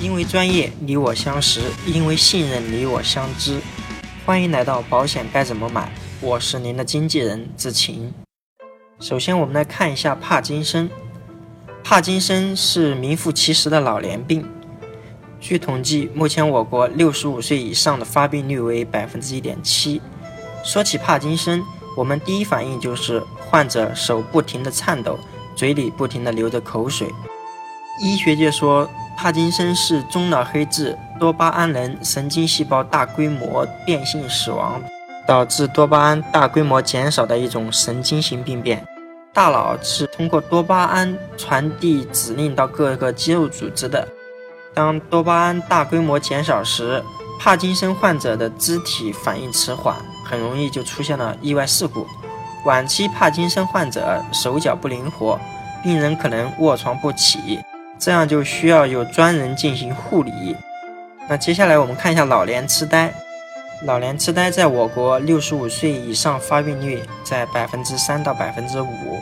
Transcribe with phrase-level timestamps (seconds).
[0.00, 3.60] 因为专业，你我相识；因为信任，你我相知。
[4.24, 5.92] 欢迎来到保险该怎么买？
[6.20, 8.14] 我是您的经纪人志晴。
[9.00, 10.88] 首先，我们来看一下帕金森。
[11.82, 14.48] 帕金森是名副其实的老年病。
[15.40, 20.00] 据统计，目前我国六十五岁以上的发病率为百分之一点七。
[20.62, 21.60] 说起帕金森，
[21.96, 23.20] 我们第一反应就是
[23.50, 25.18] 患者手不停地颤抖，
[25.56, 27.08] 嘴里不停地流着口水。
[28.00, 28.88] 医学界说。
[29.20, 34.80] 帕金森是中脑黑质多巴胺能神经细胞大规模变性死亡，
[35.26, 38.86] 导致多巴胺大规模减少的一种神经型病变。
[39.32, 44.06] 大脑是通过多巴胺传递指令到各个肌肉组织的。
[44.72, 47.02] 当多巴胺大规模减少时，
[47.40, 52.06] 帕金森患者的肢体反应迟缓，很容易就出现了意外事故。
[52.64, 55.40] 晚期帕金森患者手脚不灵活，
[55.82, 57.58] 病人可能卧床不起。
[57.98, 60.56] 这样就需要有专人进行护理。
[61.28, 63.12] 那接下来我们看一下老年痴呆。
[63.84, 69.20] 老年痴呆在我国六十五岁以上发病率在百分之三到百分之五，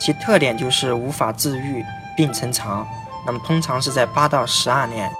[0.00, 1.84] 其特点就是无法治愈，
[2.16, 2.86] 病程长，
[3.26, 5.10] 那么通常是在八到十二年。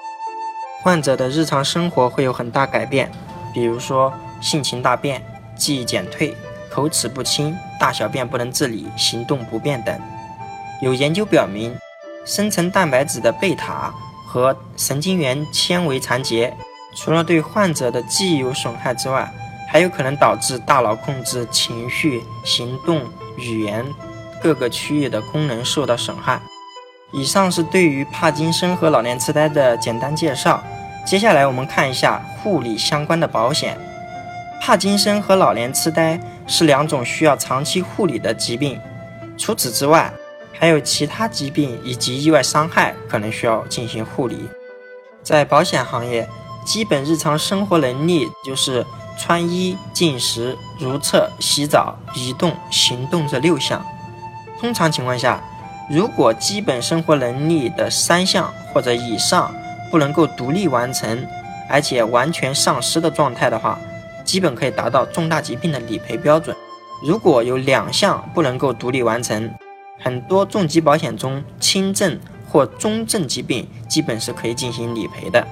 [0.81, 3.11] 患者的日常生活会有很大改变，
[3.53, 5.23] 比如说性情大变、
[5.55, 6.35] 记忆减退、
[6.71, 9.95] 口齿不清、大小便不能自理、行动不便等。
[10.81, 11.77] 有研究表明。
[12.25, 13.93] 生成蛋白质的贝塔
[14.27, 16.57] 和神经元纤维残结，
[16.95, 19.33] 除了对患者的记忆有损害之外，
[19.69, 23.03] 还有可能导致大脑控制情绪、行动、
[23.37, 23.85] 语言
[24.43, 26.41] 各个区域的功能受到损害。
[27.11, 30.63] 以上是对于帕金森和老年痴呆的简单介绍。
[31.05, 33.77] 接下来我们看一下护理相关的保险。
[34.61, 38.81] 帕金森和老年痴呆是两种需要长期护理的疾病。
[39.37, 40.13] 除此之外，
[40.63, 44.49] 还有其他疾病以及意外伤害可能需要进行护理。
[45.21, 46.29] 在保险行业，
[46.65, 48.87] 基本日常生活能力就是
[49.19, 53.85] 穿衣、进食、如厕、洗澡、移动、行动这六项。
[54.61, 55.43] 通常情况下，
[55.91, 59.53] 如果基本生活能力的三项或者以上
[59.91, 61.27] 不能够独立完成，
[61.69, 63.77] 而且完全丧失的状态的话，
[64.25, 66.57] 基本可以达到重大疾病的理赔标准。
[67.05, 69.53] 如果有两项不能够独立完成，
[70.03, 72.19] 很多重疾保险中，轻症
[72.49, 75.47] 或中症疾病基本是可以进行理赔的。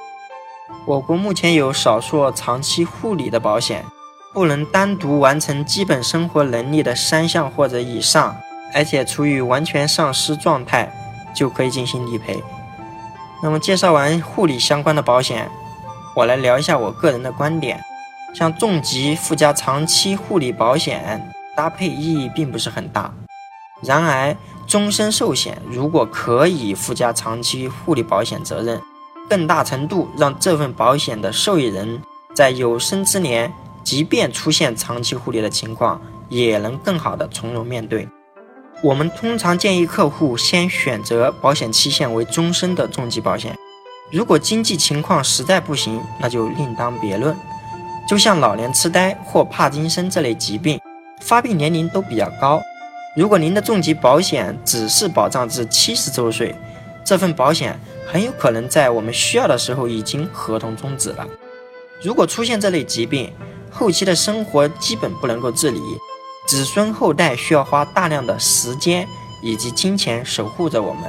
[0.86, 3.84] 我国目前有少数长期护理的保险，
[4.32, 8.36] 不能单独完成基本生活能力的三项或者以上，
[8.74, 10.92] 而且处于完全丧失状态，
[11.34, 12.42] 就可以进行理赔。
[13.42, 15.48] 那么介绍完护理相关的保险，
[16.16, 17.80] 我来聊一下我个人的观点。
[18.32, 23.12] 像重疾附加长期护理保险搭配意义并不是很大。
[23.82, 24.36] 然而，
[24.66, 28.80] 终身寿险如果可以附加长期护理保险责任，
[29.28, 32.00] 更大程度让这份保险的受益人
[32.34, 33.52] 在有生之年，
[33.82, 38.08] 即便出现长期护理的情况，也能更好的从容面对。
[38.82, 43.56] 我们通常建议客户先选择保险期限为终身的重疾保险，
[44.10, 47.36] 如果经济情况实在不行，那就另当别论。
[48.08, 50.80] 就像老年痴呆或帕金森这类疾病，
[51.20, 52.60] 发病年龄都比较高。
[53.16, 56.54] 如果您的重疾保险只是保障至七十周岁，
[57.04, 57.76] 这份保险
[58.06, 61.26] 很有可能在我们需要的时候已经合同终止了。
[62.00, 63.32] 如果出现这类疾病，
[63.68, 65.80] 后期的生活基本不能够自理，
[66.46, 69.06] 子孙后代需要花大量的时间
[69.42, 71.02] 以及金钱守护着我们。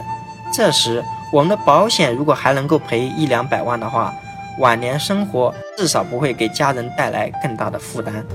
[0.52, 4.12] 这时，我们的保险如果还能够赔一两百万的话，
[4.58, 8.26] 晚年生活至少不会给家人带来更大的负担。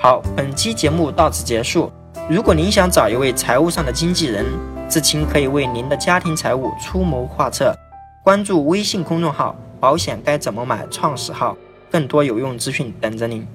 [0.00, 1.92] 好，本期节目到此结束。
[2.30, 4.44] 如果您想找一位财务上的经纪人，
[4.86, 7.74] 志清可以为您的家庭财务出谋划策。
[8.22, 11.56] 关注微信公众号“保险该怎么买”创始号，
[11.90, 13.46] 更多有用资讯等着您。